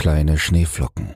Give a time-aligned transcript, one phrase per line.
[0.00, 1.14] Kleine Schneeflocken.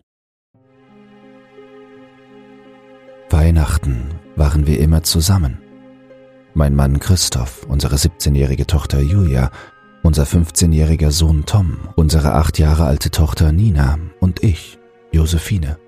[3.31, 5.57] Weihnachten waren wir immer zusammen.
[6.53, 9.51] Mein Mann Christoph, unsere 17-jährige Tochter Julia,
[10.03, 14.79] unser 15-jähriger Sohn Tom, unsere acht Jahre alte Tochter Nina und ich,
[15.13, 15.79] Josephine.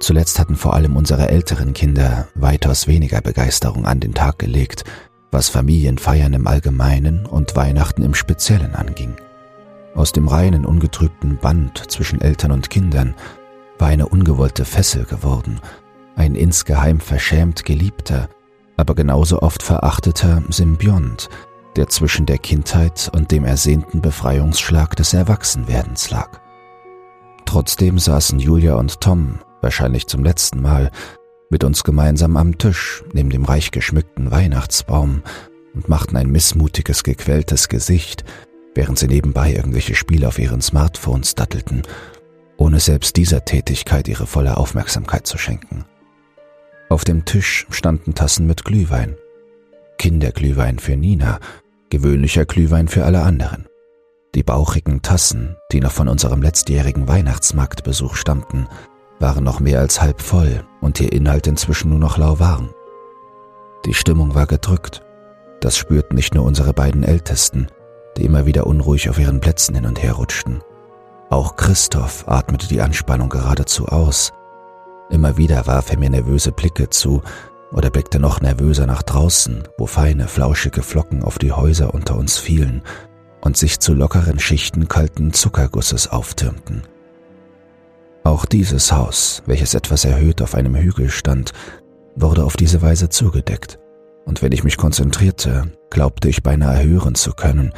[0.00, 4.82] Zuletzt hatten vor allem unsere älteren Kinder weitaus weniger Begeisterung an den Tag gelegt,
[5.30, 9.14] was Familienfeiern im Allgemeinen und Weihnachten im Speziellen anging.
[9.94, 13.14] Aus dem reinen, ungetrübten Band zwischen Eltern und Kindern
[13.78, 15.60] war eine ungewollte Fessel geworden,
[16.16, 18.28] ein insgeheim verschämt geliebter,
[18.76, 21.28] aber genauso oft verachteter Symbiont,
[21.76, 26.40] der zwischen der Kindheit und dem ersehnten Befreiungsschlag des Erwachsenwerdens lag.
[27.46, 30.90] Trotzdem saßen Julia und Tom, wahrscheinlich zum letzten Mal,
[31.48, 35.22] mit uns gemeinsam am Tisch neben dem reich geschmückten Weihnachtsbaum
[35.74, 38.24] und machten ein missmutiges, gequältes Gesicht,
[38.74, 41.82] während sie nebenbei irgendwelche Spiele auf ihren Smartphones dattelten,
[42.56, 45.84] ohne selbst dieser Tätigkeit ihre volle Aufmerksamkeit zu schenken.
[46.88, 49.16] Auf dem Tisch standen Tassen mit Glühwein.
[49.98, 51.40] Kinderglühwein für Nina,
[51.88, 53.66] gewöhnlicher Glühwein für alle anderen.
[54.34, 58.68] Die bauchigen Tassen, die noch von unserem letztjährigen Weihnachtsmarktbesuch stammten,
[59.18, 62.70] waren noch mehr als halb voll und ihr Inhalt inzwischen nur noch lauwarm.
[63.84, 65.02] Die Stimmung war gedrückt.
[65.60, 67.68] Das spürten nicht nur unsere beiden Ältesten,
[68.16, 70.62] die immer wieder unruhig auf ihren Plätzen hin und her rutschten.
[71.30, 74.32] Auch Christoph atmete die Anspannung geradezu aus.
[75.10, 77.22] Immer wieder warf er mir nervöse Blicke zu
[77.72, 82.38] oder blickte noch nervöser nach draußen, wo feine, flauschige Flocken auf die Häuser unter uns
[82.38, 82.82] fielen
[83.40, 86.82] und sich zu lockeren Schichten kalten Zuckergusses auftürmten.
[88.24, 91.52] Auch dieses Haus, welches etwas erhöht auf einem Hügel stand,
[92.16, 93.78] wurde auf diese Weise zugedeckt,
[94.26, 97.72] und wenn ich mich konzentrierte, glaubte ich beinahe hören zu können,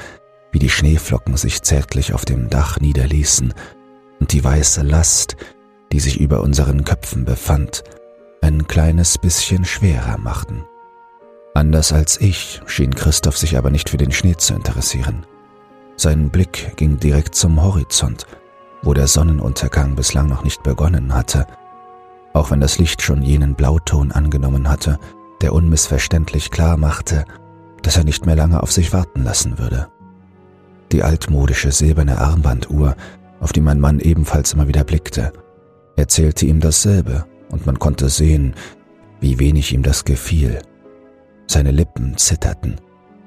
[0.52, 3.52] wie die Schneeflocken sich zärtlich auf dem Dach niederließen
[4.20, 5.36] und die weiße Last,
[5.90, 7.82] die sich über unseren Köpfen befand,
[8.40, 10.64] ein kleines bisschen schwerer machten.
[11.54, 15.26] Anders als ich schien Christoph sich aber nicht für den Schnee zu interessieren.
[15.96, 18.26] Sein Blick ging direkt zum Horizont,
[18.82, 21.46] wo der Sonnenuntergang bislang noch nicht begonnen hatte,
[22.32, 24.98] auch wenn das Licht schon jenen Blauton angenommen hatte,
[25.42, 27.24] der unmissverständlich klar machte,
[27.82, 29.90] dass er nicht mehr lange auf sich warten lassen würde.
[30.92, 32.96] Die altmodische silberne Armbanduhr,
[33.40, 35.32] auf die mein Mann ebenfalls immer wieder blickte,
[35.96, 38.54] erzählte ihm dasselbe, und man konnte sehen,
[39.20, 40.60] wie wenig ihm das gefiel.
[41.46, 42.76] Seine Lippen zitterten,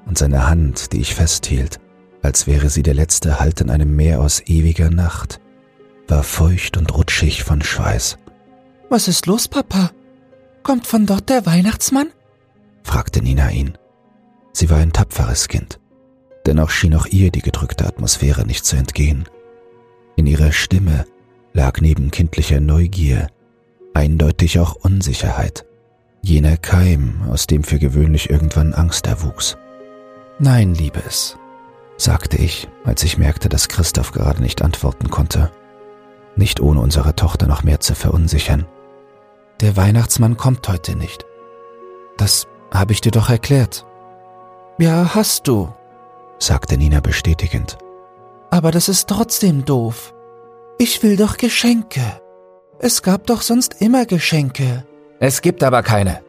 [0.06, 1.80] und seine Hand, die ich festhielt,
[2.22, 5.40] als wäre sie der letzte Halt in einem Meer aus ewiger Nacht,
[6.06, 8.16] war feucht und rutschig von Schweiß.
[8.88, 9.90] Was ist los, Papa?
[10.62, 12.08] Kommt von dort der Weihnachtsmann?
[12.84, 13.76] fragte Nina ihn.
[14.52, 15.80] Sie war ein tapferes Kind,
[16.46, 19.28] dennoch schien auch ihr die gedrückte Atmosphäre nicht zu entgehen.
[20.16, 21.04] In ihrer Stimme
[21.52, 23.28] lag neben kindlicher Neugier
[23.94, 25.64] eindeutig auch Unsicherheit,
[26.22, 29.56] jener Keim, aus dem für gewöhnlich irgendwann Angst erwuchs.
[30.38, 31.36] Nein, Liebes,
[31.96, 35.50] sagte ich, als ich merkte, dass Christoph gerade nicht antworten konnte
[36.36, 38.66] nicht ohne unsere Tochter noch mehr zu verunsichern.
[39.60, 41.24] Der Weihnachtsmann kommt heute nicht.
[42.18, 43.86] Das habe ich dir doch erklärt.
[44.78, 45.72] Ja, hast du,
[46.38, 47.78] sagte Nina bestätigend.
[48.50, 50.14] Aber das ist trotzdem doof.
[50.78, 52.20] Ich will doch Geschenke.
[52.78, 54.84] Es gab doch sonst immer Geschenke.
[55.18, 56.22] Es gibt aber keine,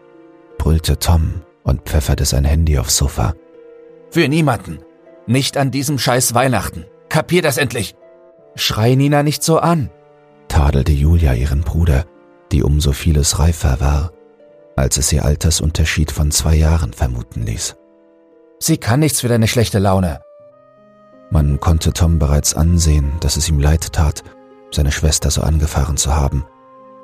[0.57, 3.33] brüllte Tom und pfefferte sein Handy aufs Sofa.
[4.09, 4.79] Für niemanden.
[5.25, 6.85] Nicht an diesem scheiß Weihnachten.
[7.09, 7.95] Kapier das endlich.
[8.55, 9.89] Schrei Nina nicht so an
[10.47, 12.05] tadelte Julia ihren Bruder,
[12.51, 14.11] die um so vieles reifer war,
[14.75, 17.75] als es ihr Altersunterschied von zwei Jahren vermuten ließ.
[18.59, 20.21] Sie kann nichts für deine schlechte Laune.
[21.29, 24.23] Man konnte Tom bereits ansehen, dass es ihm leid tat,
[24.71, 26.45] seine Schwester so angefahren zu haben,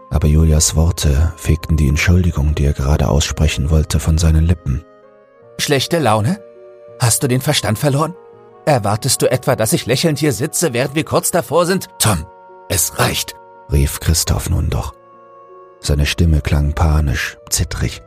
[0.10, 4.86] aber Julias Worte fegten die Entschuldigung, die er gerade aussprechen wollte, von seinen Lippen.
[5.60, 6.40] Schlechte Laune?
[7.00, 8.16] Hast du den Verstand verloren?
[8.66, 11.88] Erwartest du etwa, dass ich lächelnd hier sitze, während wir kurz davor sind?
[12.00, 12.26] Tom,
[12.70, 13.36] es reicht,
[13.72, 14.94] rief Christoph nun doch.
[15.80, 18.02] Seine Stimme klang panisch, zittrig,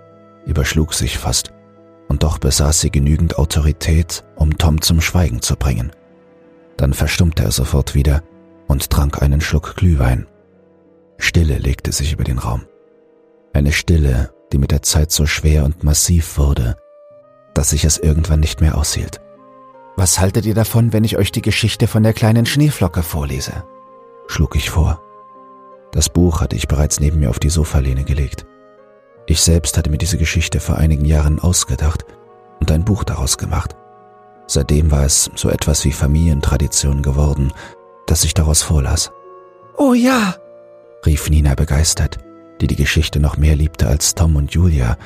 [0.47, 1.53] überschlug sich fast,
[2.09, 5.93] und doch besaß sie genügend Autorität, um Tom zum Schweigen zu bringen.
[6.77, 8.23] Dann verstummte er sofort wieder
[8.69, 10.27] und trank einen Schluck Glühwein.
[11.19, 12.67] Stille legte sich über den Raum.
[13.53, 16.77] Eine Stille, die mit der Zeit so schwer und massiv wurde,
[17.55, 19.21] dass ich es irgendwann nicht mehr aushielt.
[19.97, 23.65] Was haltet ihr davon, wenn ich euch die Geschichte von der kleinen Schneeflocke vorlese?
[24.29, 25.01] schlug ich vor.
[25.93, 28.45] Das Buch hatte ich bereits neben mir auf die Sofalehne gelegt.
[29.27, 32.05] Ich selbst hatte mir diese Geschichte vor einigen Jahren ausgedacht
[32.61, 33.77] und ein Buch daraus gemacht.
[34.47, 37.53] Seitdem war es so etwas wie Familientradition geworden,
[38.07, 39.11] dass ich daraus vorlas.
[39.77, 40.37] Oh ja,
[41.05, 42.19] rief Nina begeistert,
[42.61, 44.97] die die Geschichte noch mehr liebte als Tom und Julia,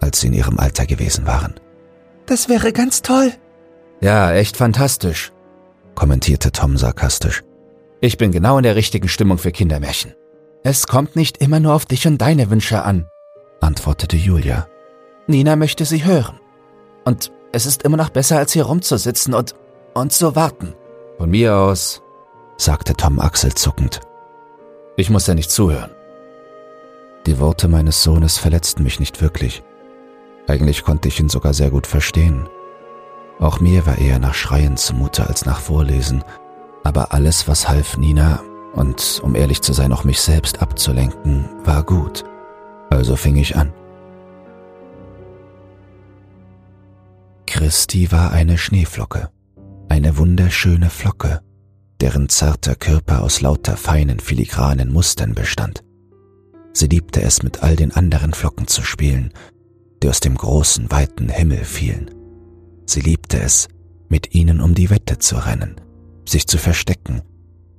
[0.00, 1.54] als sie in ihrem Alter gewesen waren.
[2.26, 3.32] Das wäre ganz toll.
[4.02, 5.32] Ja, echt fantastisch,
[5.94, 7.42] kommentierte Tom sarkastisch.
[8.00, 10.14] Ich bin genau in der richtigen Stimmung für Kindermärchen.
[10.62, 13.08] Es kommt nicht immer nur auf dich und deine Wünsche an,
[13.60, 14.66] antwortete Julia.
[15.26, 16.40] Nina möchte sie hören.
[17.04, 19.54] Und es ist immer noch besser, als hier rumzusitzen und,
[19.94, 20.74] und zu warten.
[21.18, 22.02] Von mir aus,
[22.56, 24.00] sagte Tom achselzuckend.
[24.96, 25.90] Ich muss ja nicht zuhören.
[27.26, 29.62] Die Worte meines Sohnes verletzten mich nicht wirklich.
[30.46, 32.48] Eigentlich konnte ich ihn sogar sehr gut verstehen.
[33.38, 36.24] Auch mir war eher nach Schreien zumute als nach Vorlesen,
[36.84, 38.40] aber alles, was half Nina
[38.72, 42.24] und, um ehrlich zu sein, auch mich selbst abzulenken, war gut.
[42.90, 43.72] Also fing ich an.
[47.46, 49.30] Christi war eine Schneeflocke,
[49.88, 51.40] eine wunderschöne Flocke,
[52.00, 55.82] deren zarter Körper aus lauter feinen filigranen Mustern bestand.
[56.72, 59.32] Sie liebte es, mit all den anderen Flocken zu spielen,
[60.02, 62.10] die aus dem großen, weiten Himmel fielen.
[62.86, 63.68] Sie liebte es,
[64.08, 65.80] mit ihnen um die Wette zu rennen,
[66.24, 67.22] sich zu verstecken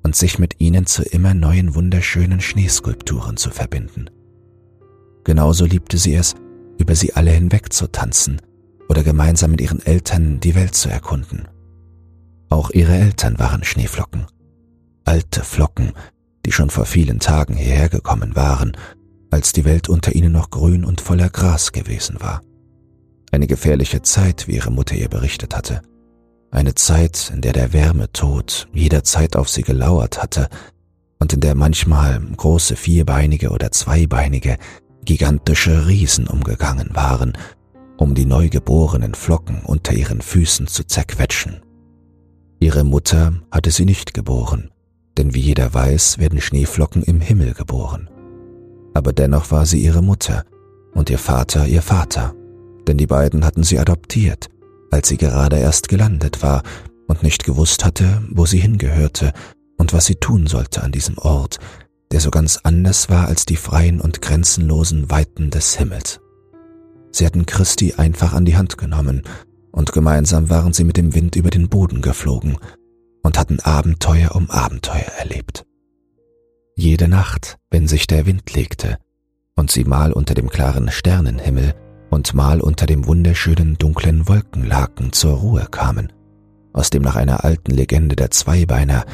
[0.04, 4.10] und sich mit ihnen zu immer neuen wunderschönen Schneeskulpturen zu verbinden.
[5.30, 6.34] Genauso liebte sie es,
[6.80, 8.42] über sie alle hinweg zu tanzen
[8.90, 11.48] oder gemeinsam mit ihren Eltern die Welt zu erkunden.
[12.50, 14.26] Auch ihre Eltern waren Schneeflocken.
[15.06, 15.92] Alte Flocken,
[16.48, 18.76] die schon vor vielen Tagen hierher gekommen waren,
[19.30, 22.42] als die Welt unter ihnen noch grün und voller Gras gewesen war.
[23.32, 25.84] Eine gefährliche Zeit, wie ihre Mutter ihr berichtet hatte.
[26.50, 30.50] Eine Zeit, in der der Wärmetod jederzeit auf sie gelauert hatte
[31.20, 34.58] und in der manchmal große vierbeinige oder zweibeinige,
[35.10, 37.34] gigantische Riesen umgegangen waren,
[37.98, 41.62] um die neugeborenen Flocken unter ihren Füßen zu zerquetschen.
[42.60, 44.72] Ihre Mutter hatte sie nicht geboren,
[45.18, 48.10] denn wie jeder weiß, werden Schneeflocken im Himmel geboren.
[48.94, 50.46] Aber dennoch war sie ihre Mutter
[50.94, 52.34] und ihr Vater ihr Vater
[52.90, 54.50] denn die beiden hatten sie adoptiert,
[54.90, 56.64] als sie gerade erst gelandet war
[57.08, 59.32] und nicht gewusst hatte, wo sie hingehörte
[59.78, 61.60] und was sie tun sollte an diesem Ort,
[62.12, 66.20] der so ganz anders war als die freien und grenzenlosen Weiten des Himmels.
[67.12, 69.24] Sie hatten Christi einfach an die Hand genommen,
[69.72, 72.58] und gemeinsam waren sie mit dem Wind über den Boden geflogen
[73.22, 75.66] und hatten Abenteuer um Abenteuer erlebt.
[76.76, 78.98] Jede Nacht, wenn sich der Wind legte
[79.56, 81.74] und sie mal unter dem klaren Sternenhimmel
[82.10, 86.12] und mal unter dem wunderschönen dunklen Wolkenlaken zur Ruhe kamen,
[86.74, 89.06] aus dem nach einer alten Legende der Zweibeiner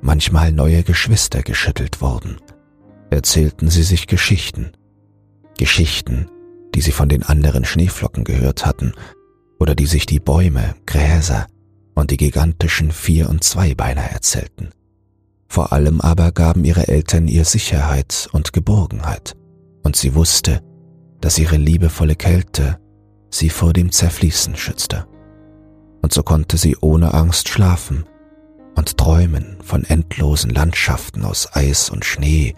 [0.00, 2.36] manchmal neue Geschwister geschüttelt wurden,
[3.10, 4.72] erzählten sie sich Geschichten,
[5.58, 6.28] Geschichten,
[6.74, 8.92] die sie von den anderen Schneeflocken gehört hatten
[9.58, 11.46] oder die sich die Bäume, Gräser
[11.94, 14.70] und die gigantischen Vier- und Zweibeiner erzählten.
[15.48, 19.36] Vor allem aber gaben ihre Eltern ihr Sicherheit und Geborgenheit,
[19.82, 20.60] und sie wusste,
[21.20, 22.78] dass ihre liebevolle Kälte
[23.30, 25.06] sie vor dem Zerfließen schützte.
[26.02, 28.04] Und so konnte sie ohne Angst schlafen
[28.76, 32.54] und träumen von endlosen Landschaften aus Eis und Schnee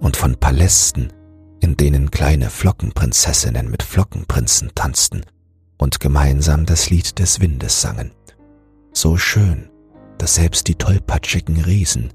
[0.00, 1.12] und von Palästen,
[1.60, 5.24] in denen kleine Flockenprinzessinnen mit Flockenprinzen tanzten
[5.78, 8.12] und gemeinsam das Lied des Windes sangen.
[8.92, 9.70] So schön,
[10.18, 12.12] dass selbst die tollpatschigen Riesen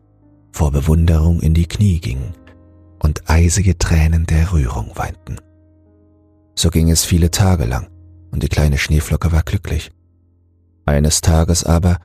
[0.51, 2.33] vor Bewunderung in die Knie gingen
[2.99, 5.37] und eisige Tränen der Rührung weinten.
[6.56, 7.89] So ging es viele Tage lang,
[8.31, 9.91] und die kleine Schneeflocke war glücklich.
[10.85, 11.99] Eines Tages aber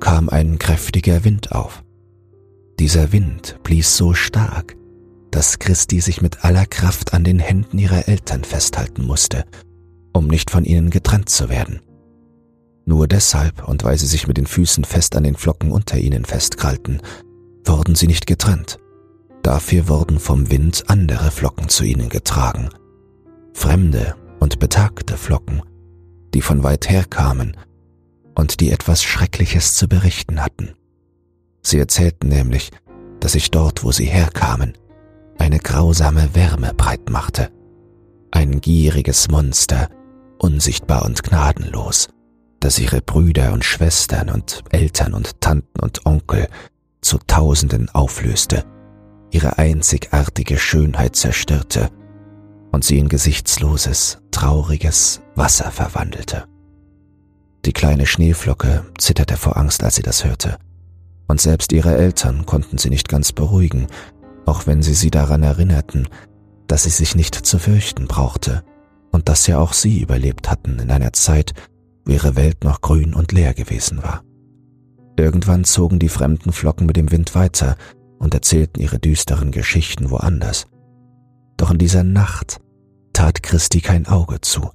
[0.00, 1.82] kam ein kräftiger Wind auf.
[2.78, 4.76] Dieser Wind blies so stark,
[5.30, 9.44] dass Christi sich mit aller Kraft an den Händen ihrer Eltern festhalten musste,
[10.12, 11.80] um nicht von ihnen getrennt zu werden.
[12.86, 16.24] Nur deshalb und weil sie sich mit den Füßen fest an den Flocken unter ihnen
[16.24, 17.02] festkrallten,
[17.64, 18.78] wurden sie nicht getrennt.
[19.42, 22.70] Dafür wurden vom Wind andere Flocken zu ihnen getragen–
[23.58, 25.62] fremde und betagte Flocken,
[26.32, 27.56] die von weit her kamen
[28.38, 30.74] und die etwas Schreckliches zu berichten hatten.
[31.60, 32.70] Sie erzählten nämlich,
[33.18, 34.78] dass sich dort, wo sie herkamen,
[35.38, 37.50] eine grausame Wärme breit machte,
[38.30, 39.88] ein gieriges Monster,
[40.38, 42.10] unsichtbar und gnadenlos,
[42.60, 46.46] das ihre Brüder und Schwestern und Eltern und Tanten und Onkel
[47.00, 48.64] zu Tausenden auflöste,
[49.32, 51.90] ihre einzigartige Schönheit zerstörte
[52.70, 56.47] und sie in gesichtsloses, trauriges Wasser verwandelte.
[57.64, 60.58] Die kleine Schneeflocke zitterte vor Angst, als sie das hörte,
[61.26, 63.86] und selbst ihre Eltern konnten sie nicht ganz beruhigen,
[64.46, 66.08] auch wenn sie sie daran erinnerten,
[66.66, 68.62] dass sie sich nicht zu fürchten brauchte
[69.10, 71.52] und dass ja auch sie überlebt hatten in einer Zeit,
[72.04, 74.22] wo ihre Welt noch grün und leer gewesen war.
[75.18, 77.76] Irgendwann zogen die fremden Flocken mit dem Wind weiter
[78.18, 80.66] und erzählten ihre düsteren Geschichten woanders.
[81.56, 82.60] Doch in dieser Nacht
[83.12, 84.70] tat Christi kein Auge zu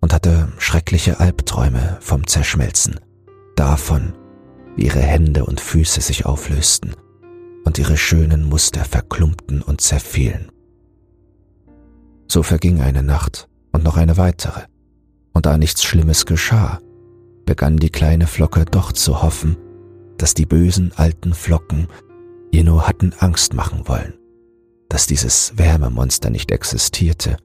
[0.00, 3.00] und hatte schreckliche Albträume vom Zerschmelzen,
[3.56, 4.14] davon,
[4.76, 6.94] wie ihre Hände und Füße sich auflösten
[7.64, 10.50] und ihre schönen Muster verklumpten und zerfielen.
[12.28, 14.62] So verging eine Nacht und noch eine weitere,
[15.32, 16.80] und da nichts Schlimmes geschah,
[17.44, 19.56] begann die kleine Flocke doch zu hoffen,
[20.18, 21.88] dass die bösen alten Flocken
[22.50, 24.14] ihr nur hatten Angst machen wollen,
[24.88, 27.36] dass dieses Wärmemonster nicht existierte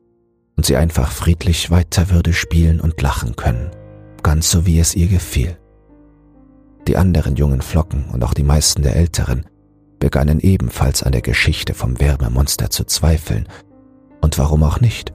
[0.55, 3.72] und sie einfach friedlich weiter würde spielen und lachen können,
[4.22, 5.57] ganz so wie es ihr gefiel.
[6.88, 9.45] Die anderen jungen Flocken und auch die meisten der älteren
[10.00, 13.48] begannen ebenfalls an der Geschichte vom Wärmemonster zu zweifeln,
[14.22, 15.13] und warum auch nicht?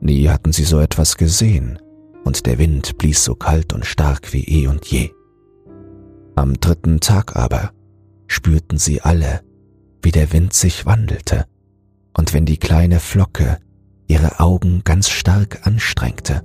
[0.00, 1.78] Nie hatten sie so etwas gesehen,
[2.24, 5.10] und der Wind blies so kalt und stark wie eh und je.
[6.36, 7.72] Am dritten Tag aber
[8.26, 9.42] spürten sie alle,
[10.02, 11.44] wie der Wind sich wandelte,
[12.16, 13.58] und wenn die kleine Flocke
[14.06, 16.42] ihre Augen ganz stark anstrengte,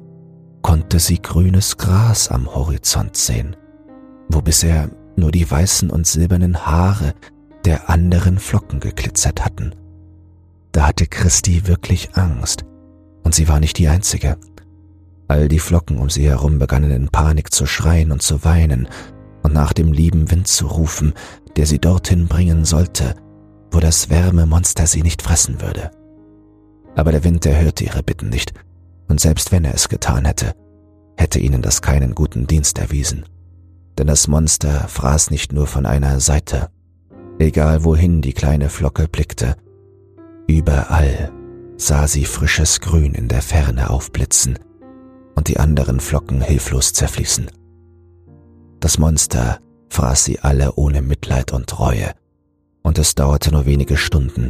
[0.61, 3.55] konnte sie grünes Gras am Horizont sehen,
[4.29, 7.13] wo bisher nur die weißen und silbernen Haare
[7.65, 9.75] der anderen Flocken geglitzert hatten.
[10.71, 12.65] Da hatte Christi wirklich Angst,
[13.23, 14.37] und sie war nicht die einzige.
[15.27, 18.87] All die Flocken um sie herum begannen in Panik zu schreien und zu weinen
[19.43, 21.13] und nach dem lieben Wind zu rufen,
[21.55, 23.15] der sie dorthin bringen sollte,
[23.71, 25.91] wo das Wärmemonster sie nicht fressen würde.
[26.95, 28.53] Aber der Wind erhörte ihre Bitten nicht,
[29.07, 30.53] und selbst wenn er es getan hätte,
[31.17, 33.25] hätte ihnen das keinen guten Dienst erwiesen.
[33.97, 36.69] Denn das Monster fraß nicht nur von einer Seite,
[37.39, 39.55] egal wohin die kleine Flocke blickte,
[40.47, 41.31] überall
[41.77, 44.59] sah sie frisches Grün in der Ferne aufblitzen
[45.35, 47.49] und die anderen Flocken hilflos zerfließen.
[48.79, 52.11] Das Monster fraß sie alle ohne Mitleid und Reue,
[52.81, 54.49] und es dauerte nur wenige Stunden,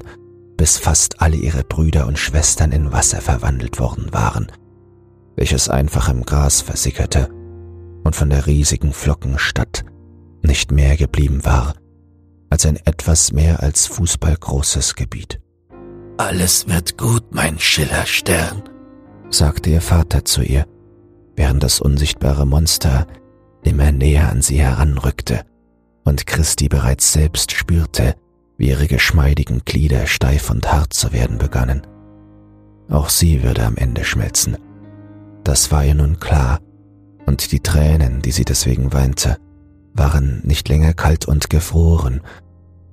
[0.59, 4.51] bis fast alle ihre Brüder und Schwestern in Wasser verwandelt worden waren,
[5.37, 7.29] welches einfach im Gras versickerte
[8.03, 9.85] und von der riesigen Flockenstadt
[10.41, 11.75] nicht mehr geblieben war
[12.49, 15.39] als ein etwas mehr als fußballgroßes Gebiet.
[16.17, 18.63] Alles wird gut, mein Schillerstern,
[19.29, 20.65] sagte ihr Vater zu ihr,
[21.37, 23.07] während das unsichtbare Monster
[23.63, 25.45] immer näher an sie heranrückte
[26.03, 28.15] und Christi bereits selbst spürte,
[28.59, 31.87] wie ihre geschmeidigen Glieder steif und hart zu werden begannen.
[32.89, 34.57] Auch sie würde am Ende schmelzen.
[35.43, 36.59] Das war ihr nun klar,
[37.25, 39.37] und die Tränen, die sie deswegen weinte,
[39.93, 42.21] waren nicht länger kalt und gefroren,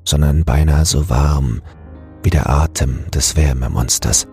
[0.04, 1.62] sondern beinahe so warm
[2.22, 4.28] wie der Atem des Wärmemonsters,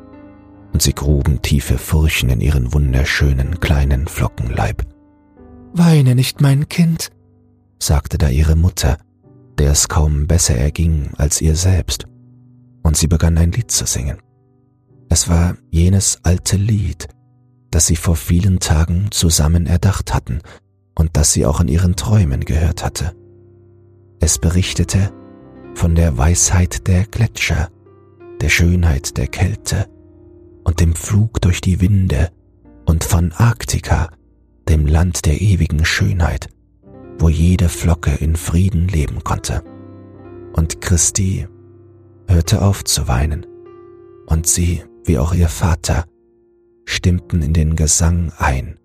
[0.72, 4.84] und sie gruben tiefe Furchen in ihren wunderschönen kleinen Flockenleib.
[5.74, 7.10] Weine nicht, mein Kind,
[7.80, 8.98] sagte da ihre Mutter,
[9.60, 12.06] der es kaum besser erging als ihr selbst,
[12.84, 14.18] und sie begann ein Lied zu singen.
[15.10, 17.08] Es war jenes alte Lied,
[17.72, 20.42] das sie vor vielen Tagen zusammen erdacht hatten
[20.96, 23.16] und das sie auch in ihren Träumen gehört hatte.
[24.20, 25.12] Es berichtete
[25.76, 27.70] von der Weisheit der Gletscher,
[28.42, 29.88] der Schönheit der Kälte
[30.64, 32.30] und dem Flug durch die Winde
[32.86, 34.10] und von Arktika,
[34.70, 36.50] dem Land der ewigen Schönheit,
[37.20, 39.64] wo jede Flocke in Frieden leben konnte.
[40.54, 41.48] Und Christi
[42.28, 43.46] hörte auf zu weinen,
[44.28, 46.06] und sie, wie auch ihr Vater,
[46.86, 48.80] stimmten in den Gesang ein,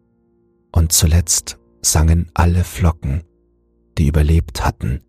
[0.72, 3.22] und zuletzt sangen alle Flocken,
[3.96, 5.00] die überlebt hatten,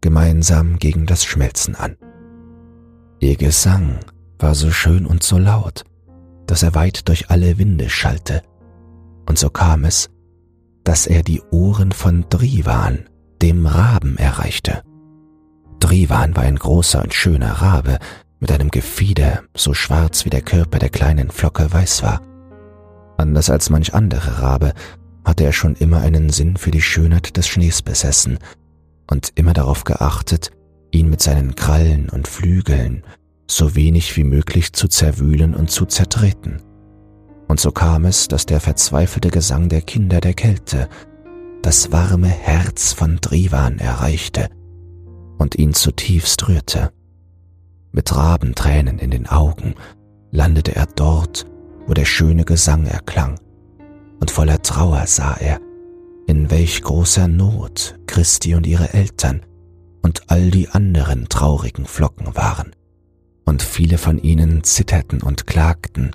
[0.00, 1.96] gemeinsam gegen das Schmelzen an.
[3.20, 4.00] Ihr Gesang
[4.38, 5.84] war so schön und so laut,
[6.46, 8.42] dass er weit durch alle Winde schallte,
[9.28, 10.10] und so kam es,
[10.86, 13.08] dass er die Ohren von Drivan,
[13.42, 14.82] dem Raben, erreichte.
[15.80, 17.98] Drivan war ein großer und schöner Rabe
[18.38, 22.22] mit einem Gefieder so schwarz wie der Körper der kleinen Flocke weiß war.
[23.18, 24.74] Anders als manch andere Rabe
[25.24, 28.38] hatte er schon immer einen Sinn für die Schönheit des Schnees besessen
[29.10, 30.52] und immer darauf geachtet,
[30.92, 33.02] ihn mit seinen Krallen und Flügeln
[33.50, 36.62] so wenig wie möglich zu zerwühlen und zu zertreten.
[37.48, 40.88] Und so kam es, dass der verzweifelte Gesang der Kinder der Kälte
[41.62, 44.48] das warme Herz von Drivan erreichte
[45.38, 46.92] und ihn zutiefst rührte.
[47.92, 49.74] Mit Rabentränen in den Augen
[50.30, 51.46] landete er dort,
[51.86, 53.38] wo der schöne Gesang erklang,
[54.20, 55.60] und voller Trauer sah er,
[56.26, 59.42] in welch großer Not Christi und ihre Eltern
[60.02, 62.72] und all die anderen traurigen Flocken waren.
[63.44, 66.10] Und viele von ihnen zitterten und klagten,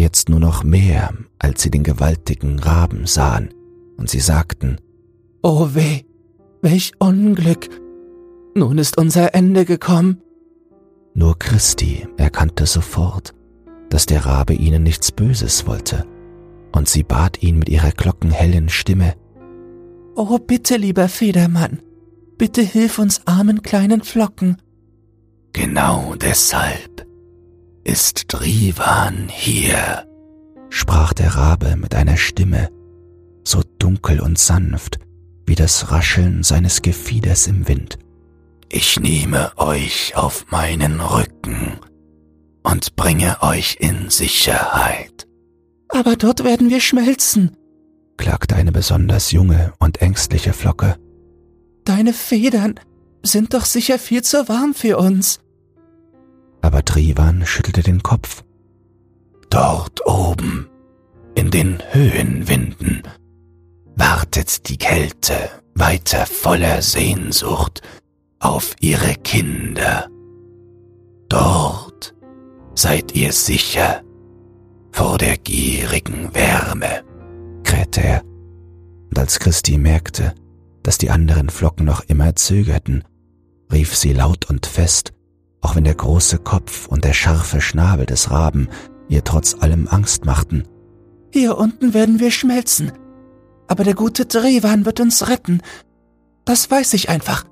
[0.00, 3.54] jetzt nur noch mehr, als sie den gewaltigen Raben sahen,
[3.96, 4.78] und sie sagten,
[5.42, 6.02] Oh weh,
[6.62, 7.68] welch Unglück!
[8.54, 10.20] nun ist unser Ende gekommen.
[11.14, 13.34] Nur Christi erkannte sofort,
[13.90, 16.04] dass der Rabe ihnen nichts Böses wollte,
[16.72, 19.14] und sie bat ihn mit ihrer glockenhellen Stimme
[20.16, 21.80] Oh, bitte, lieber Federmann,
[22.36, 24.56] bitte hilf uns armen kleinen Flocken.
[25.52, 26.89] Genau deshalb
[27.84, 30.06] ist Drivan hier,
[30.68, 32.68] sprach der Rabe mit einer Stimme,
[33.44, 34.98] so dunkel und sanft
[35.46, 37.98] wie das Rascheln seines Gefieders im Wind.
[38.68, 41.80] Ich nehme euch auf meinen Rücken
[42.62, 45.26] und bringe euch in Sicherheit.
[45.88, 47.56] Aber dort werden wir schmelzen,
[48.16, 50.96] klagte eine besonders junge und ängstliche Flocke.
[51.84, 52.78] Deine Federn
[53.24, 55.40] sind doch sicher viel zu warm für uns.
[56.62, 58.44] Aber Trivan schüttelte den Kopf.
[59.48, 60.68] Dort oben,
[61.34, 63.02] in den Höhenwinden,
[63.96, 65.34] wartet die Kälte
[65.74, 67.82] weiter voller Sehnsucht
[68.38, 70.08] auf ihre Kinder.
[71.28, 72.14] Dort
[72.74, 74.02] seid ihr sicher
[74.92, 77.02] vor der gierigen Wärme,
[77.64, 78.22] krähte er.
[78.24, 80.34] Und als Christi merkte,
[80.82, 83.04] dass die anderen Flocken noch immer zögerten,
[83.72, 85.12] rief sie laut und fest,
[85.60, 88.68] auch wenn der große Kopf und der scharfe Schnabel des Raben
[89.08, 90.64] ihr trotz allem Angst machten.
[91.32, 92.92] Hier unten werden wir schmelzen,
[93.68, 95.60] aber der gute Drewan wird uns retten.
[96.44, 97.44] Das weiß ich einfach.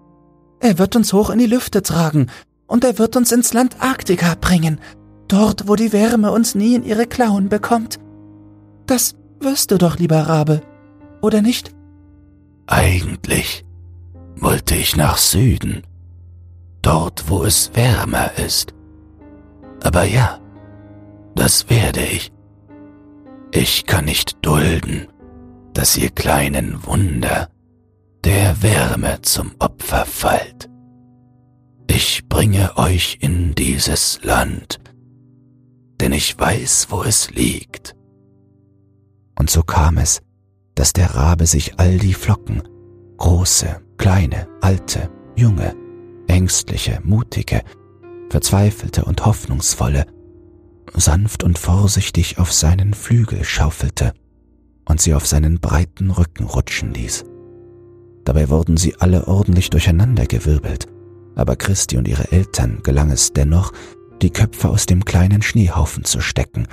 [0.60, 2.28] Er wird uns hoch in die Lüfte tragen
[2.66, 4.80] und er wird uns ins Land Arktika bringen,
[5.28, 7.98] dort, wo die Wärme uns nie in ihre Klauen bekommt.
[8.86, 10.62] Das wirst du doch, lieber Rabe,
[11.20, 11.72] oder nicht?
[12.66, 13.64] Eigentlich
[14.36, 15.82] wollte ich nach Süden,
[16.82, 18.74] dort, wo es wärmer ist.
[19.82, 20.40] Aber ja,
[21.34, 22.32] das werde ich.
[23.52, 25.08] Ich kann nicht dulden,
[25.72, 27.48] dass ihr kleinen Wunder
[28.24, 30.68] der Wärme zum Opfer fallt.
[31.90, 34.80] Ich bringe euch in dieses Land,
[36.00, 37.94] denn ich weiß, wo es liegt.
[39.38, 40.20] Und so kam es,
[40.74, 42.62] dass der Rabe sich all die Flocken,
[43.16, 45.74] große, kleine, alte, junge,
[46.28, 47.62] ängstliche, mutige,
[48.30, 50.06] verzweifelte und hoffnungsvolle,
[50.94, 54.12] sanft und vorsichtig auf seinen Flügel schaufelte
[54.86, 57.24] und sie auf seinen breiten Rücken rutschen ließ.
[58.24, 60.86] Dabei wurden sie alle ordentlich durcheinandergewirbelt,
[61.34, 63.72] aber Christi und ihre Eltern gelang es dennoch,
[64.22, 66.66] die Köpfe aus dem kleinen Schneehaufen zu stecken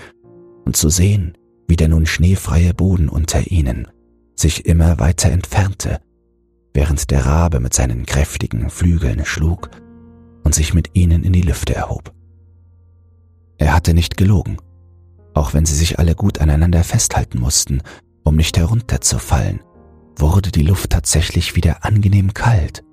[0.65, 1.37] und zu sehen,
[1.67, 3.87] wie der nun schneefreie Boden unter ihnen
[4.35, 5.99] sich immer weiter entfernte,
[6.75, 9.69] während der Rabe mit seinen kräftigen Flügeln schlug
[10.43, 12.13] und sich mit ihnen in die Lüfte erhob.
[13.57, 14.57] Er hatte nicht gelogen,
[15.33, 17.81] auch wenn sie sich alle gut aneinander festhalten mussten,
[18.23, 19.61] um nicht herunterzufallen
[20.17, 22.83] wurde die Luft tatsächlich wieder angenehm kalt.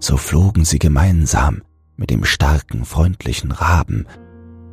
[0.00, 1.62] So flogen sie gemeinsam
[1.96, 4.06] mit dem starken, freundlichen Raben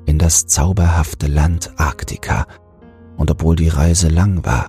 [0.06, 2.48] in das zauberhafte Land Arktika,
[3.18, 4.68] und obwohl die Reise lang war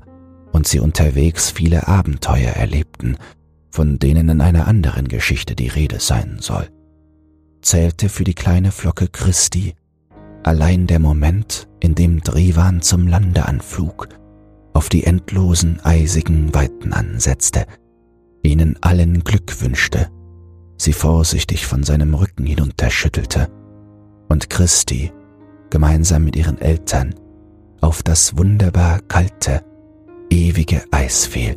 [0.53, 3.17] und sie unterwegs viele Abenteuer erlebten,
[3.73, 6.69] von denen in einer anderen Geschichte die Rede sein soll,
[7.63, 9.75] zählte für die kleine Flocke Christi
[10.45, 14.09] allein der Moment, in dem Drivan zum Lande anflug
[14.75, 17.67] auf die endlosen eisigen Weiten ansetzte,
[18.43, 20.09] ihnen allen Glück wünschte,
[20.77, 23.49] sie vorsichtig von seinem Rücken hinunterschüttelte
[24.29, 25.13] und Christi
[25.71, 27.15] gemeinsam mit ihren Eltern
[27.81, 29.63] auf das wunderbar kalte,
[30.31, 31.57] ewige Eis fiel,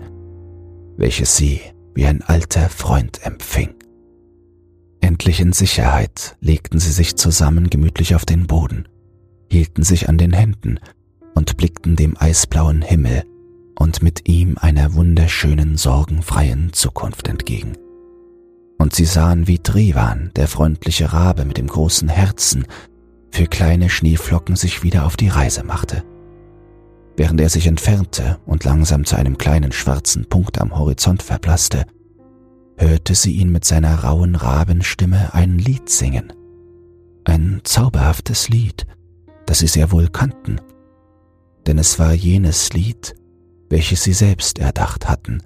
[0.98, 1.62] welches sie
[1.96, 3.74] wie ein alter Freund empfing.
[5.02, 8.88] Endlich in Sicherheit legten sie sich zusammen gemütlich auf den Boden,
[9.50, 10.80] hielten sich an den Händen
[11.34, 13.24] und blickten dem eisblauen Himmel
[13.78, 17.78] und mit ihm einer wunderschönen, sorgenfreien Zukunft entgegen.
[18.78, 22.66] Und sie sahen, wie Drivan, der freundliche Rabe mit dem großen Herzen,
[23.32, 26.04] für kleine Schneeflocken sich wieder auf die Reise machte.
[27.18, 31.86] Während er sich entfernte und langsam zu einem kleinen schwarzen Punkt am Horizont verblasste,
[32.78, 36.34] hörte sie ihn mit seiner rauen Rabenstimme ein Lied singen.
[37.24, 38.86] Ein zauberhaftes Lied,
[39.46, 40.60] das sie sehr wohl kannten
[41.66, 43.16] denn es war jenes Lied,
[43.70, 45.42] welches sie selbst erdacht hatten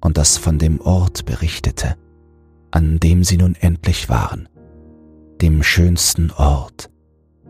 [0.00, 1.96] und das von dem Ort berichtete,
[2.70, 4.48] an dem sie nun endlich waren,
[5.40, 6.90] dem schönsten Ort,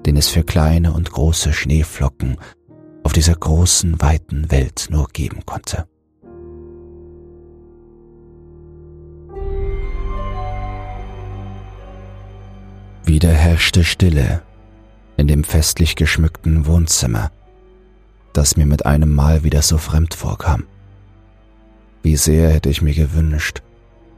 [0.07, 2.39] den es für kleine und große Schneeflocken
[3.03, 5.87] auf dieser großen, weiten Welt nur geben konnte.
[13.05, 14.43] Wieder herrschte Stille
[15.17, 17.31] in dem festlich geschmückten Wohnzimmer,
[18.33, 20.65] das mir mit einem Mal wieder so fremd vorkam.
[22.03, 23.63] Wie sehr hätte ich mir gewünscht,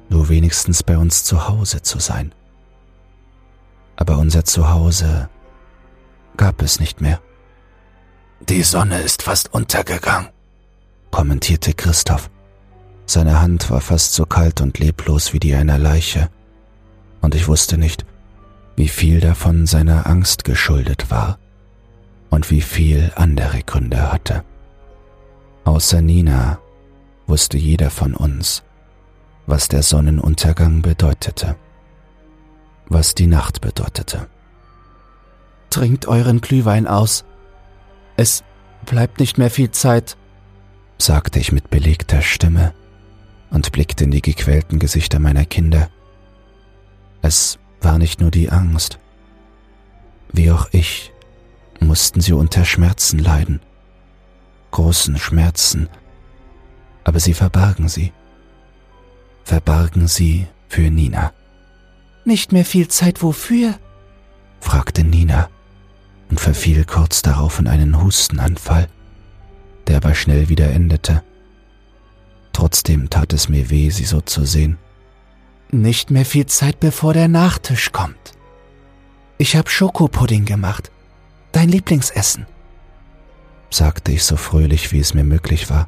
[0.08, 2.32] nur wenigstens bei uns zu Hause zu sein.
[3.96, 5.28] Aber unser Zuhause
[6.36, 7.20] gab es nicht mehr.
[8.48, 10.28] Die Sonne ist fast untergegangen,
[11.12, 12.28] kommentierte Christoph.
[13.06, 16.28] Seine Hand war fast so kalt und leblos wie die einer Leiche,
[17.20, 18.04] und ich wusste nicht,
[18.74, 21.38] wie viel davon seiner Angst geschuldet war
[22.30, 24.42] und wie viel andere Gründe hatte.
[25.64, 26.58] Außer Nina
[27.28, 28.64] wusste jeder von uns,
[29.46, 31.54] was der Sonnenuntergang bedeutete,
[32.88, 34.26] was die Nacht bedeutete.
[35.70, 37.24] Trinkt euren Glühwein aus.
[38.16, 38.44] Es
[38.84, 40.16] bleibt nicht mehr viel Zeit,
[40.98, 42.74] sagte ich mit belegter Stimme
[43.50, 45.88] und blickte in die gequälten Gesichter meiner Kinder.
[47.22, 48.98] Es war nicht nur die Angst.
[50.32, 51.12] Wie auch ich
[51.80, 53.60] mussten sie unter Schmerzen leiden.
[54.70, 55.88] Großen Schmerzen.
[57.04, 58.12] Aber sie verbargen sie.
[59.44, 61.32] Verbargen sie für Nina.
[62.24, 63.74] Nicht mehr viel Zeit wofür?
[64.60, 65.50] fragte Nina
[66.32, 68.88] und verfiel kurz darauf in einen Hustenanfall,
[69.86, 71.22] der aber schnell wieder endete.
[72.54, 74.78] Trotzdem tat es mir weh, sie so zu sehen.
[75.70, 78.32] Nicht mehr viel Zeit, bevor der Nachtisch kommt.
[79.36, 80.90] Ich hab Schokopudding gemacht.
[81.52, 82.46] Dein Lieblingsessen.
[83.68, 85.86] sagte ich so fröhlich, wie es mir möglich war.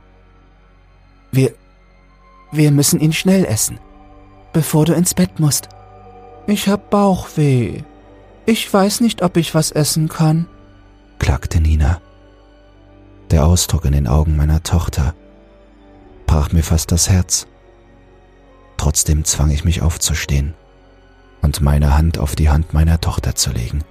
[1.32, 1.54] Wir.
[2.52, 3.78] Wir müssen ihn schnell essen,
[4.52, 5.70] bevor du ins Bett musst.
[6.46, 7.82] Ich hab Bauchweh.
[8.46, 10.46] Ich weiß nicht, ob ich was essen kann,
[11.18, 12.00] klagte Nina.
[13.30, 15.14] Der Ausdruck in den Augen meiner Tochter
[16.26, 17.46] brach mir fast das Herz.
[18.76, 20.54] Trotzdem zwang ich mich aufzustehen
[21.40, 23.82] und meine Hand auf die Hand meiner Tochter zu legen.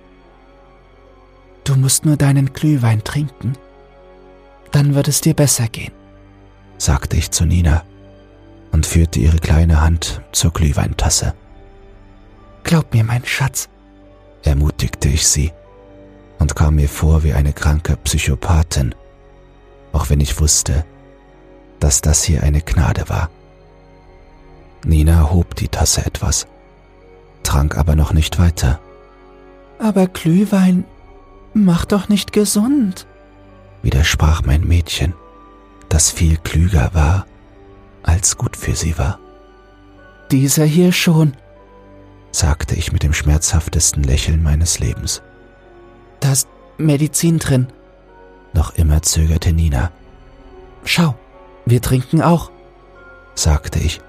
[1.63, 3.54] Du musst nur deinen Glühwein trinken,
[4.72, 5.94] dann wird es dir besser gehen,
[6.78, 7.84] sagte ich zu Nina
[8.72, 11.34] und führte ihre kleine Hand zur Glühweintasse.
[12.63, 13.70] Glaub mir, mein Schatz,
[14.43, 15.51] ermutigte ich sie
[16.39, 18.93] und kam mir vor wie eine kranke Psychopathin,
[19.91, 20.86] auch wenn ich wusste,
[21.79, 23.29] dass das hier eine Gnade war.
[24.86, 26.47] Nina hob die Tasse etwas,
[27.43, 28.79] trank aber noch nicht weiter.
[29.79, 30.86] Aber Glühwein
[31.53, 33.08] macht doch nicht gesund,
[33.82, 35.13] widersprach mein Mädchen,
[35.89, 37.25] das viel klüger war,
[38.01, 39.19] als gut für sie war.
[40.32, 41.34] Dieser hier schon,
[42.34, 45.22] sagte ich mit dem schmerzhaftesten Lächeln meines Lebens.
[46.19, 47.67] Da ist Medizin drin.
[48.54, 49.91] Noch immer zögerte Nina.
[50.84, 51.15] Schau,
[51.65, 52.52] wir trinken auch,
[53.36, 54.02] sagte ich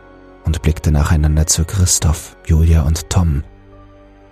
[0.45, 3.45] und blickte nacheinander zu Christoph, Julia und Tom,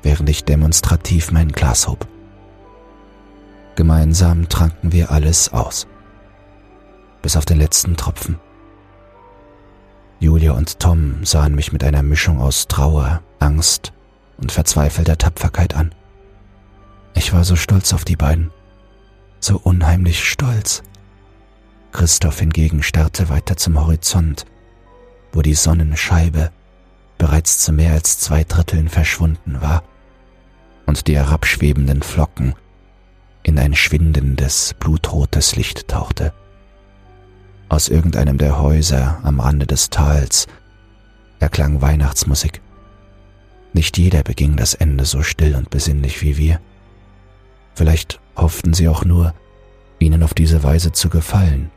[0.02, 2.06] während ich demonstrativ mein Glas hob.
[3.76, 5.86] Gemeinsam tranken wir alles aus,
[7.22, 8.38] bis auf den letzten Tropfen.
[10.22, 13.92] Julia und Tom sahen mich mit einer Mischung aus Trauer, Angst
[14.36, 15.92] und verzweifelter Tapferkeit an.
[17.14, 18.52] Ich war so stolz auf die beiden,
[19.40, 20.84] so unheimlich stolz.
[21.90, 24.46] Christoph hingegen starrte weiter zum Horizont,
[25.32, 26.52] wo die Sonnenscheibe
[27.18, 29.82] bereits zu mehr als zwei Dritteln verschwunden war
[30.86, 32.54] und die herabschwebenden Flocken
[33.42, 36.32] in ein schwindendes, blutrotes Licht tauchte.
[37.72, 40.46] Aus irgendeinem der Häuser am Rande des Tals
[41.40, 42.60] erklang Weihnachtsmusik.
[43.72, 46.60] Nicht jeder beging das Ende so still und besinnlich wie wir.
[47.74, 49.34] Vielleicht hofften sie auch nur,
[49.98, 51.70] ihnen auf diese Weise zu gefallen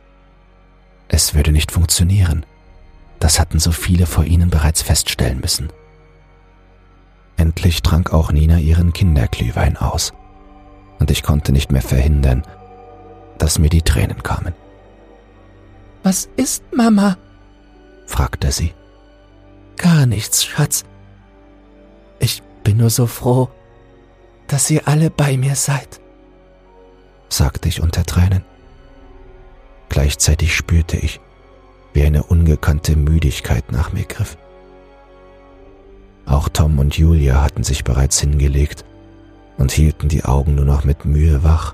[1.07, 2.45] es würde nicht funktionieren.
[3.19, 5.69] Das hatten so viele vor ihnen bereits feststellen müssen.
[7.37, 10.13] Endlich trank auch Nina ihren Kinderglühwein aus,
[10.99, 12.43] und ich konnte nicht mehr verhindern,
[13.37, 14.53] dass mir die Tränen kamen.
[16.05, 17.17] Was ist, Mama?
[18.05, 18.75] fragte sie.
[19.75, 20.85] Gar nichts, Schatz.
[22.19, 23.49] Ich bin nur so froh,
[24.45, 25.99] dass ihr alle bei mir seid,
[27.27, 28.45] sagte ich unter Tränen.
[29.89, 31.21] Gleichzeitig spürte ich,
[31.93, 34.37] wie eine ungekannte Müdigkeit nach mir griff.
[36.27, 38.85] Auch Tom und Julia hatten sich bereits hingelegt
[39.57, 41.73] und hielten die Augen nur noch mit Mühe wach,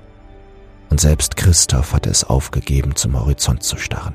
[0.88, 4.14] und selbst Christoph hatte es aufgegeben, zum Horizont zu starren.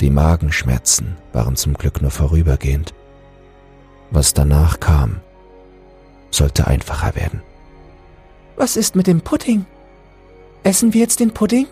[0.00, 2.94] Die Magenschmerzen waren zum Glück nur vorübergehend.
[4.10, 5.20] Was danach kam,
[6.30, 7.42] sollte einfacher werden.
[8.56, 9.66] Was ist mit dem Pudding?
[10.62, 11.66] Essen wir jetzt den Pudding?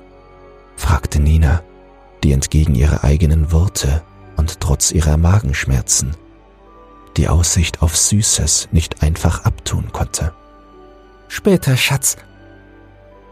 [0.76, 1.62] fragte Nina,
[2.22, 4.02] die entgegen ihrer eigenen Worte
[4.36, 6.16] und trotz ihrer Magenschmerzen
[7.16, 10.32] die Aussicht auf Süßes nicht einfach abtun konnte.
[11.28, 12.16] Später, Schatz.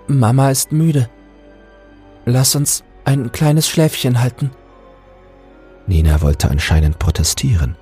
[0.06, 1.08] Mama ist müde.
[2.24, 4.50] Lass uns ein kleines Schläfchen halten.
[5.86, 7.76] Nina wollte anscheinend protestieren,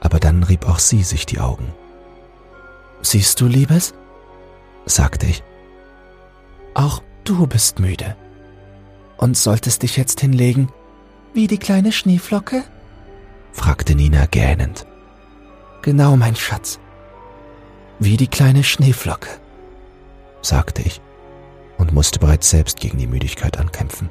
[0.00, 1.72] Aber dann rieb auch sie sich die Augen.
[3.02, 3.94] Siehst du, Liebes?
[4.84, 5.42] sagte ich.
[6.74, 8.16] Auch du bist müde
[9.16, 10.68] und solltest dich jetzt hinlegen.
[11.32, 12.62] Wie die kleine Schneeflocke?
[13.52, 14.86] fragte Nina gähnend.
[15.82, 16.78] Genau, mein Schatz.
[17.98, 19.30] Wie die kleine Schneeflocke,
[20.42, 21.00] sagte ich
[21.78, 24.10] und musste bereits selbst gegen die Müdigkeit ankämpfen.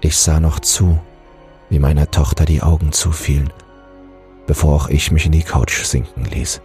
[0.00, 1.00] Ich sah noch zu,
[1.70, 3.52] wie meiner Tochter die Augen zufielen,
[4.46, 6.60] bevor auch ich mich in die Couch sinken ließ.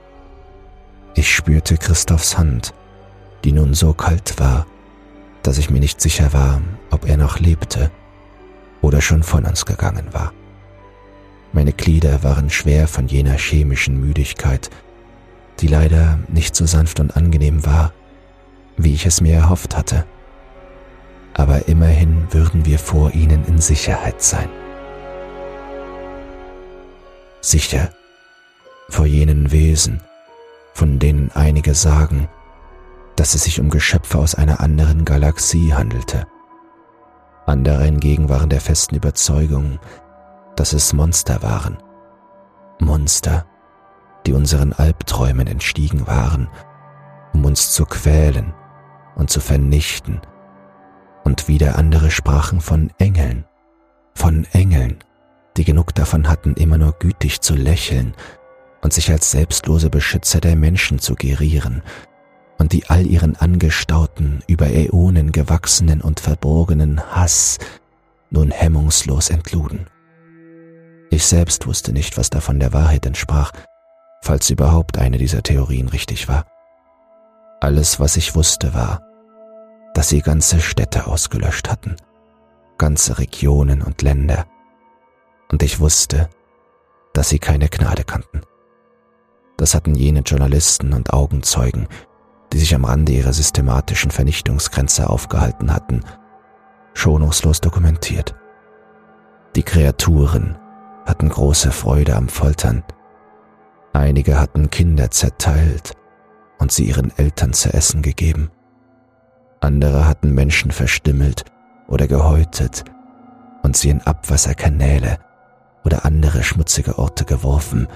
[1.15, 2.73] Ich spürte Christophs Hand,
[3.43, 4.65] die nun so kalt war,
[5.43, 6.61] dass ich mir nicht sicher war,
[6.91, 7.91] ob er noch lebte
[8.81, 10.33] oder schon von uns gegangen war.
[11.53, 14.69] Meine Glieder waren schwer von jener chemischen Müdigkeit,
[15.59, 17.91] die leider nicht so sanft und angenehm war,
[18.77, 20.05] wie ich es mir erhofft hatte.
[21.33, 24.49] Aber immerhin würden wir vor ihnen in Sicherheit sein.
[27.41, 27.89] Sicher
[28.89, 30.01] vor jenen Wesen,
[30.73, 32.29] von denen einige sagen,
[33.15, 36.27] dass es sich um Geschöpfe aus einer anderen Galaxie handelte.
[37.45, 39.79] Andere hingegen waren der festen Überzeugung,
[40.55, 41.77] dass es Monster waren.
[42.79, 43.45] Monster,
[44.25, 46.47] die unseren Albträumen entstiegen waren,
[47.33, 48.53] um uns zu quälen
[49.15, 50.21] und zu vernichten.
[51.23, 53.45] Und wieder andere sprachen von Engeln,
[54.15, 55.03] von Engeln,
[55.57, 58.13] die genug davon hatten, immer nur gütig zu lächeln
[58.81, 61.83] und sich als selbstlose Beschützer der Menschen zu gerieren,
[62.57, 67.57] und die all ihren angestauten, über Äonen gewachsenen und verborgenen Hass
[68.29, 69.87] nun hemmungslos entluden.
[71.09, 73.51] Ich selbst wusste nicht, was davon der Wahrheit entsprach,
[74.21, 76.45] falls überhaupt eine dieser Theorien richtig war.
[77.59, 79.01] Alles, was ich wusste, war,
[79.95, 81.95] dass sie ganze Städte ausgelöscht hatten,
[82.77, 84.45] ganze Regionen und Länder,
[85.51, 86.29] und ich wusste,
[87.13, 88.41] dass sie keine Gnade kannten.
[89.57, 91.87] Das hatten jene Journalisten und Augenzeugen,
[92.51, 96.03] die sich am Rande ihrer systematischen Vernichtungsgrenze aufgehalten hatten,
[96.93, 98.35] schonungslos dokumentiert.
[99.55, 100.57] Die Kreaturen
[101.05, 102.83] hatten große Freude am Foltern.
[103.93, 105.93] Einige hatten Kinder zerteilt
[106.59, 108.49] und sie ihren Eltern zu essen gegeben.
[109.59, 111.45] Andere hatten Menschen verstümmelt
[111.87, 112.85] oder gehäutet
[113.63, 115.19] und sie in Abwasserkanäle
[115.83, 117.87] oder andere schmutzige Orte geworfen,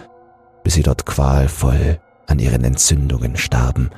[0.64, 3.90] bis sie dort qualvoll an ihren Entzündungen starben.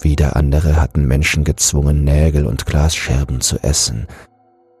[0.00, 4.06] Wieder andere hatten Menschen gezwungen, Nägel und Glasscherben zu essen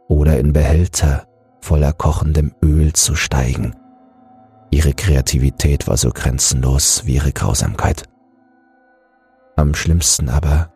[0.08, 1.26] oder in Behälter
[1.60, 3.76] voller kochendem Öl zu steigen.
[4.70, 8.04] Ihre Kreativität war so grenzenlos wie ihre Grausamkeit.
[9.54, 10.72] Am schlimmsten aber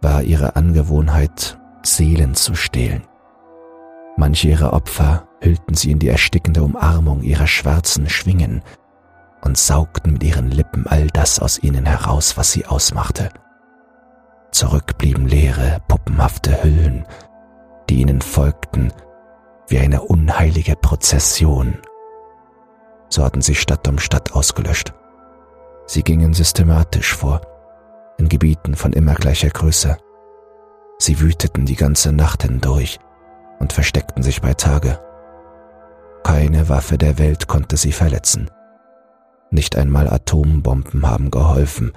[0.00, 3.02] war ihre Angewohnheit, Seelen zu stehlen.
[4.16, 8.62] Manche ihrer Opfer hüllten sie in die erstickende Umarmung ihrer schwarzen Schwingen
[9.42, 13.30] und saugten mit ihren Lippen all das aus ihnen heraus, was sie ausmachte.
[14.50, 17.06] Zurück blieben leere, puppenhafte Hüllen,
[17.88, 18.92] die ihnen folgten
[19.68, 21.78] wie eine unheilige Prozession.
[23.10, 24.92] So hatten sie Stadt um Stadt ausgelöscht.
[25.86, 27.40] Sie gingen systematisch vor,
[28.18, 29.96] in Gebieten von immer gleicher Größe.
[30.98, 32.98] Sie wüteten die ganze Nacht hindurch
[33.58, 34.98] und versteckten sich bei Tage.
[36.22, 38.50] Keine Waffe der Welt konnte sie verletzen.
[39.50, 41.92] Nicht einmal Atombomben haben geholfen,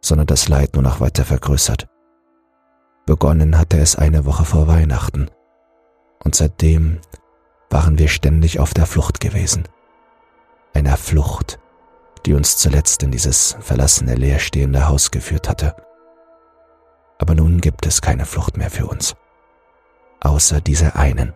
[0.00, 1.88] sondern das Leid nur noch weiter vergrößert.
[3.06, 5.30] Begonnen hatte es eine Woche vor Weihnachten,
[6.22, 7.00] und seitdem
[7.70, 9.64] waren wir ständig auf der Flucht gewesen.
[10.74, 11.58] Einer Flucht,
[12.26, 15.74] die uns zuletzt in dieses verlassene, leerstehende Haus geführt hatte.
[17.18, 19.14] Aber nun gibt es keine Flucht mehr für uns,
[20.20, 21.32] außer dieser einen.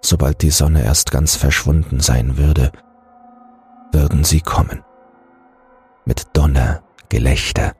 [0.00, 2.72] Sobald die Sonne erst ganz verschwunden sein würde,
[3.92, 4.82] würden sie kommen
[6.04, 7.74] mit Donner, Gelächter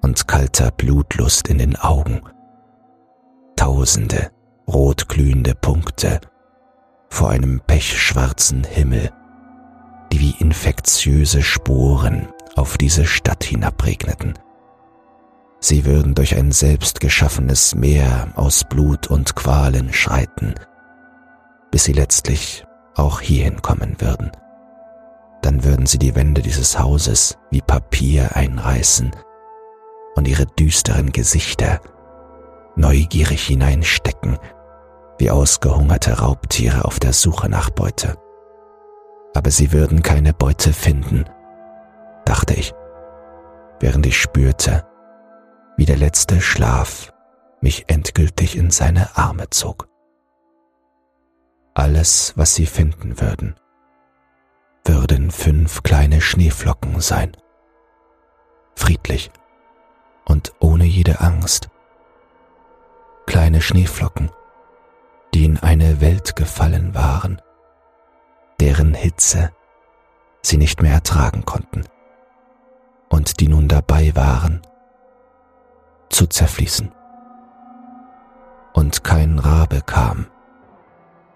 [0.00, 2.22] und kalter Blutlust in den Augen.
[3.56, 4.30] Tausende
[4.66, 6.20] rotglühende Punkte
[7.10, 9.10] vor einem pechschwarzen Himmel,
[10.10, 14.38] die wie infektiöse Sporen auf diese Stadt hinabregneten.
[15.60, 20.54] Sie würden durch ein selbstgeschaffenes Meer aus Blut und Qualen schreiten,
[21.74, 24.30] bis sie letztlich auch hierhin kommen würden
[25.44, 29.14] dann würden sie die Wände dieses Hauses wie Papier einreißen
[30.14, 31.80] und ihre düsteren Gesichter
[32.76, 34.38] neugierig hineinstecken,
[35.18, 38.16] wie ausgehungerte Raubtiere auf der Suche nach Beute.
[39.34, 41.24] Aber sie würden keine Beute finden,
[42.24, 42.72] dachte ich,
[43.80, 44.86] während ich spürte,
[45.76, 47.12] wie der letzte Schlaf
[47.60, 49.88] mich endgültig in seine Arme zog.
[51.74, 53.56] Alles, was sie finden würden,
[54.84, 57.36] würden fünf kleine Schneeflocken sein.
[58.76, 59.30] Friedlich
[60.24, 61.68] und ohne jede Angst.
[63.26, 64.30] Kleine Schneeflocken,
[65.34, 67.42] die in eine Welt gefallen waren,
[68.60, 69.50] deren Hitze
[70.42, 71.84] sie nicht mehr ertragen konnten
[73.08, 74.62] und die nun dabei waren
[76.08, 76.92] zu zerfließen.
[78.74, 80.26] Und kein Rabe kam,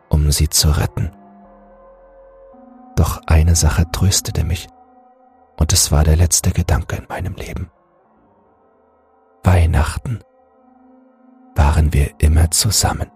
[0.09, 1.11] um sie zu retten.
[2.97, 4.68] Doch eine Sache tröstete mich,
[5.57, 7.71] und es war der letzte Gedanke in meinem Leben.
[9.44, 10.21] Weihnachten
[11.55, 13.11] waren wir immer zusammen.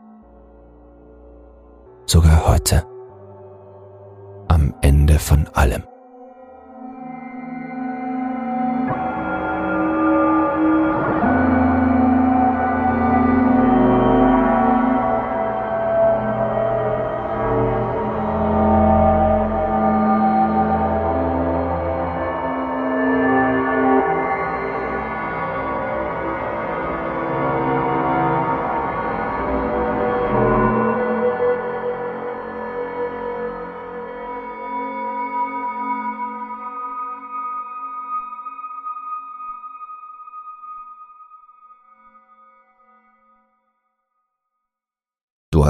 [2.06, 2.84] Sogar heute,
[4.48, 5.84] am Ende von allem.